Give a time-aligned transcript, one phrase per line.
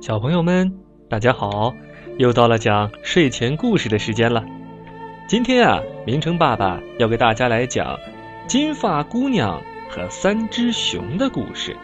[0.00, 0.72] 小朋友们，
[1.10, 1.74] 大家好！
[2.16, 4.42] 又到了讲睡前故事的时间了。
[5.28, 7.98] 今天啊，明成爸爸要给大家来讲
[8.46, 9.60] 金发姑娘
[9.90, 11.76] 和三只熊的故事。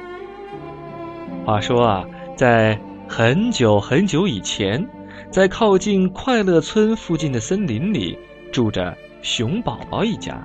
[1.44, 4.82] 话说啊，在很久很久以前，
[5.30, 8.18] 在靠近快乐村附近的森林里，
[8.50, 10.42] 住着熊宝宝一家。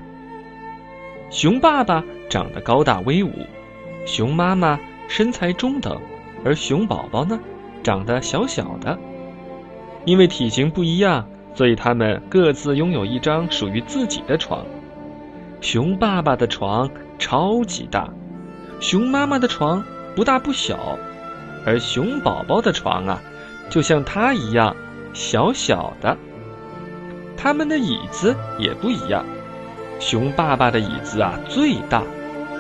[1.30, 3.32] 熊爸爸长得高大威武，
[4.06, 4.78] 熊妈妈
[5.08, 5.98] 身材中等，
[6.44, 7.40] 而熊宝宝呢，
[7.84, 8.98] 长得小小的。
[10.06, 14.66] 因为体型不一样，所以他们各自拥有一张属于自己的床。
[15.60, 16.90] 熊爸爸的床
[17.20, 18.10] 超级大，
[18.80, 19.84] 熊妈妈的床
[20.16, 20.98] 不大不小，
[21.66, 23.22] 而熊宝宝的床啊，
[23.70, 24.76] 就像他一样
[25.14, 26.18] 小小的。
[27.38, 29.24] 他们的椅子也不一样。
[30.00, 32.02] 熊爸爸的椅子啊最大，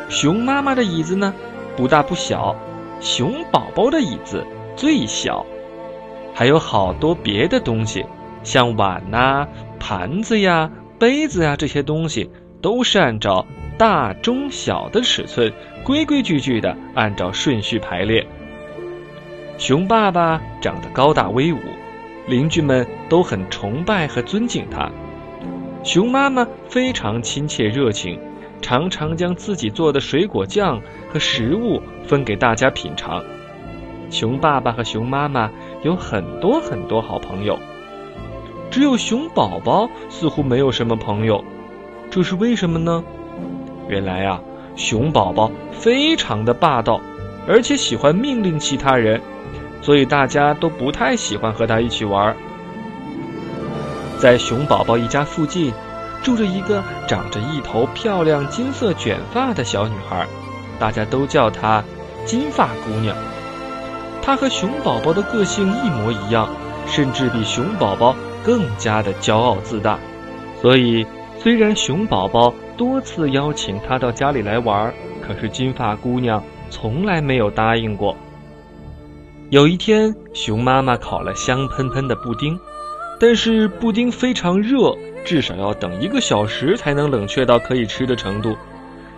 [0.09, 1.33] 熊妈妈的椅子呢
[1.75, 2.55] 不大不小，
[2.99, 5.45] 熊宝宝的椅子最小，
[6.33, 8.05] 还有好多别的东西，
[8.43, 9.47] 像碗呐、
[9.79, 12.29] 盘子呀、杯子呀这些东西，
[12.61, 13.45] 都是按照
[13.77, 15.51] 大、中、小的尺寸，
[15.83, 18.25] 规规矩矩的按照顺序排列。
[19.57, 21.59] 熊爸爸长得高大威武，
[22.27, 24.89] 邻居们都很崇拜和尊敬他。
[25.83, 28.19] 熊妈妈非常亲切热情，
[28.61, 33.23] 常常将自己做的水果酱和食物分给大家品尝。
[34.11, 35.49] 熊爸爸和熊妈妈
[35.83, 37.57] 有很多很多好朋友，
[38.69, 41.43] 只有熊宝宝似乎没有什么朋友，
[42.11, 43.01] 这是为什么呢？
[43.87, 44.41] 原来啊，
[44.75, 46.99] 熊宝宝非常的霸道，
[47.47, 49.21] 而且喜欢命令其他人，
[49.81, 52.35] 所以大家都不太喜欢和他一起玩。
[54.19, 55.73] 在熊宝宝一家附近，
[56.21, 60.27] 住着一个长着一头漂亮金色卷发的小女孩，
[60.77, 61.81] 大家都叫她
[62.25, 63.15] 金发姑娘。
[64.21, 66.47] 她和熊宝宝的个性一模一样，
[66.87, 69.99] 甚至比熊宝宝更加的骄傲自大。
[70.61, 71.05] 所以，
[71.39, 74.93] 虽然熊宝宝多次邀请她到家里来玩，
[75.25, 78.15] 可是金发姑娘从来没有答应过。
[79.49, 82.59] 有一天，熊妈妈烤了香喷喷的布丁。
[83.19, 88.57] 但是布丁非常热，至少要等一个小时才能冷却到可以吃的程度，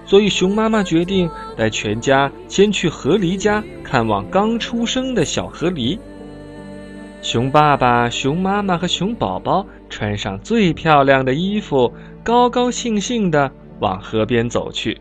[0.06, 5.98] 所以熊妈妈决定带全家先去河狸家看望刚出生的小河狸。
[7.22, 13.50] 熊爸爸、熊妈妈和熊宝宝穿上最漂亮的衣服，高高兴兴地
[13.80, 15.00] 往河边走去。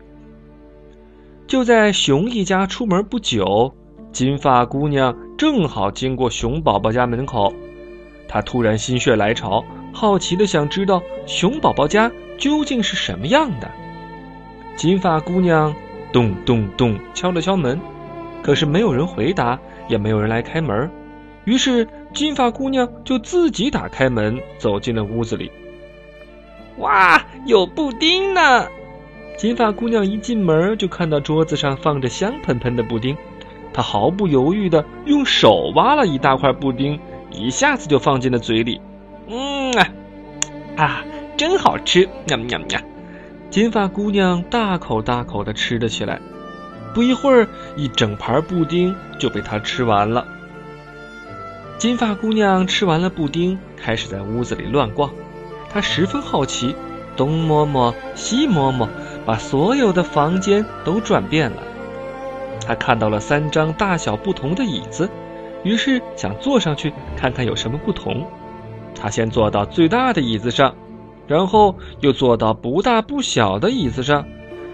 [1.45, 3.73] 就在熊一家出门不久，
[4.13, 7.53] 金发姑娘正好经过熊宝宝家门口。
[8.25, 13.69] 她突然心血来潮，好奇的想知道熊宝宝家究竟是什么样的。
[14.75, 15.73] 金发姑娘
[16.11, 17.79] 咚咚咚敲了敲门，
[18.41, 20.89] 可是没有人回答，也没有人来开门。
[21.45, 25.51] 于是金发姑娘就自己打开门，走进了屋子里。
[26.77, 28.67] 哇，有布丁呢！
[29.37, 33.15] 金发姑娘一进门就看到桌子上放着香喷喷的布丁，
[33.73, 36.99] 她毫不犹豫的用手挖了一大块布丁。
[37.31, 38.79] 一下子就放进了嘴里，
[39.27, 39.89] 嗯啊，
[40.77, 41.03] 啊，
[41.35, 42.07] 真好吃！
[42.27, 42.79] 喵喵喵！
[43.53, 46.19] 金发姑娘大口大口的吃了起来。
[46.91, 50.25] 不一会儿，一整盘布丁就被她吃完了。
[51.77, 55.11] 金发姑娘吃完了布丁，开始在屋子里乱逛。
[55.69, 56.75] 她十分好奇，
[57.15, 58.89] 东摸摸，西摸摸，
[59.23, 61.61] 把所有的房间都转遍了。
[62.65, 65.07] 她看到了三张大小不同的椅子。
[65.63, 68.27] 于是想坐上去看看有什么不同。
[68.95, 70.73] 他先坐到最大的椅子上，
[71.27, 74.25] 然后又坐到不大不小的椅子上，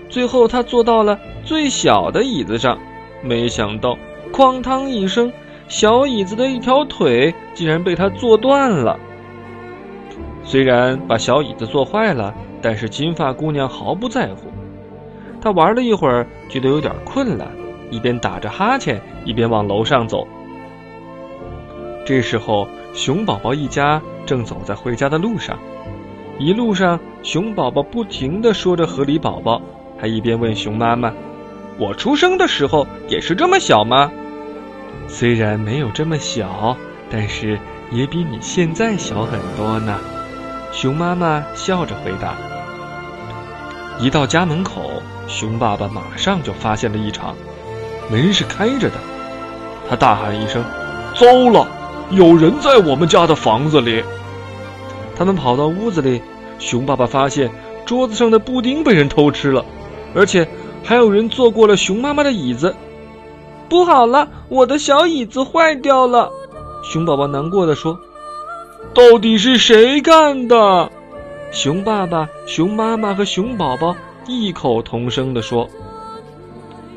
[0.09, 2.77] 最后他坐到了最小的椅子上。
[3.21, 3.97] 没想到，
[4.31, 5.31] 哐当一声，
[5.67, 8.97] 小椅子的一条腿竟然被他坐断了。
[10.43, 14.49] 虽然把小椅子坐坏了，但是金发姑娘毫不在乎。
[15.41, 17.47] 她玩了一会儿，觉得有点困了，
[17.91, 20.27] 一边打着哈欠，一边往楼上走。
[22.05, 25.59] 这时候，熊宝宝一家正走在回家的路上。
[26.39, 29.61] 一路上，熊宝宝不停地说着“河狸宝宝”，
[29.99, 31.11] 还一边问熊妈妈
[31.77, 34.09] ：“我出生的时候也是这么小吗
[35.09, 36.77] ？”“虽然没有这么小，
[37.09, 37.59] 但是
[37.91, 39.99] 也比你现在小很多呢。”
[40.71, 42.35] 熊妈妈笑着回答。
[43.99, 44.89] 一到家门口，
[45.27, 47.35] 熊爸爸马上就发现了异常，
[48.09, 48.95] 门是开着的。
[49.89, 50.63] 他大喊一声
[51.19, 51.67] ：“糟了！”
[52.11, 54.01] 有人在我们家的房子里。
[55.19, 56.21] 他们跑到屋子里，
[56.59, 57.51] 熊爸爸发现
[57.85, 59.65] 桌子上的布丁被人偷吃了，
[60.15, 60.47] 而且
[60.81, 62.73] 还有人坐过了熊妈妈的椅子。
[63.67, 66.31] 不好了，我的小椅子坏掉了。
[66.85, 67.99] 熊宝宝难过的说
[68.95, 70.89] ：“到底是谁干的？”
[71.51, 73.93] 熊爸爸、熊妈妈和熊宝宝
[74.25, 75.67] 异口同声地说：“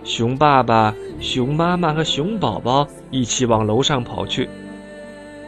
[0.04, 4.48] 熊爸爸、熊妈妈和熊宝宝一起往楼上跑去。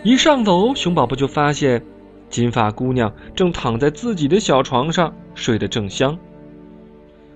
[0.02, 1.84] 一上楼，熊宝宝就发现
[2.34, 6.18] 金发姑娘正躺在自己的小床上睡得正香。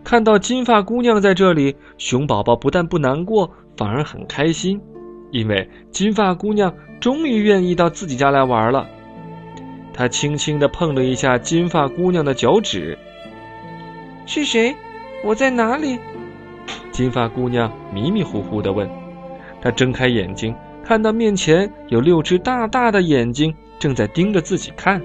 [0.03, 4.81] 看到金发姑娘在这里，熊宝宝不但不难过，反而很开心，
[5.31, 8.89] 因为金发姑娘终于愿意到自己家来玩了。”
[9.95, 12.99] 他轻轻地碰了一下金发姑娘的脚趾。
[14.27, 14.75] 是谁？
[15.23, 15.97] 我在哪里？
[16.91, 18.91] 金发姑娘迷迷糊糊地问。
[19.63, 20.53] 她睁开眼睛，
[20.83, 25.03] 看到面前有六只大大的眼睛正在盯着自己看。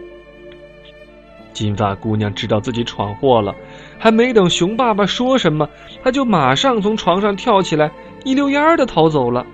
[1.54, 3.54] 金发姑娘知道自己闯祸了，
[4.00, 5.70] 还没等熊爸爸说什么，
[6.04, 7.92] 她就马上从床上跳起来，
[8.26, 9.46] 一溜烟儿的逃走了。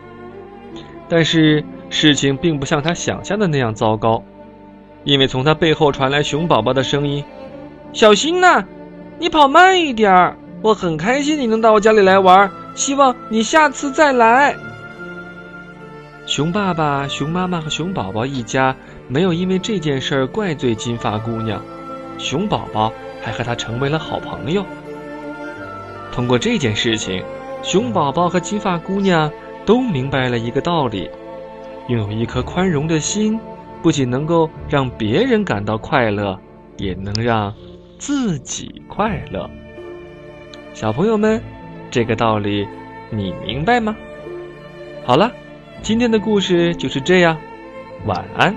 [1.10, 4.24] 但是事情并不像她想象的那样糟糕。
[5.04, 7.24] 因为从她背后传来熊宝宝的声音
[7.92, 8.64] ：“小心呐，
[9.18, 10.38] 你跑慢一点儿。
[10.62, 14.56] 我很开心你能到我家里来玩，希望你下次再来。”
[16.30, 18.76] 熊爸爸、熊妈妈和熊宝宝一家
[19.08, 21.60] 没有因为这件事儿怪罪金发姑娘，
[22.20, 24.64] 熊宝宝还和她成为了好朋友。
[26.12, 27.26] 通过这件事情，
[27.64, 29.32] 熊宝宝和金发姑娘
[29.66, 31.10] 都明白了一个道理：
[31.88, 33.40] 拥有一颗宽容的心。
[33.82, 36.38] 不仅能够让别人感到快乐，
[36.78, 37.52] 也能让
[37.98, 39.50] 自己快乐。
[40.76, 41.42] 小朋友们，
[41.90, 42.68] 这个道理
[43.10, 43.96] 你明白吗？
[45.06, 45.32] 好了，
[45.82, 47.38] 今天的故事就是这样，
[48.06, 48.56] 晚安。